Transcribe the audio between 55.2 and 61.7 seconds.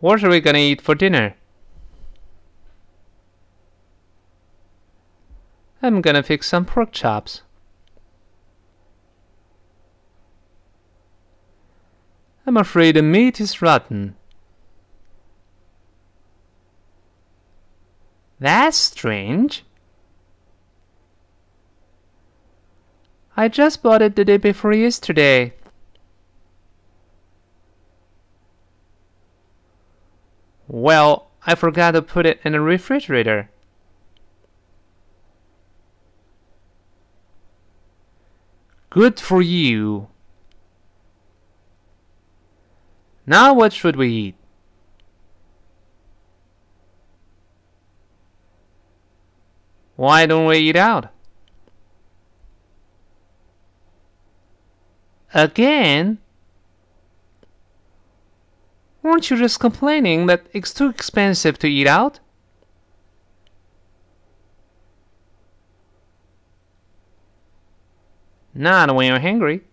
Again? Weren't you just complaining that it's too expensive to